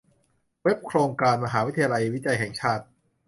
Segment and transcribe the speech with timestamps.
[0.63, 2.85] เว็บ โครงการมหาวิทยาลัยวิจัยแห่งชาติ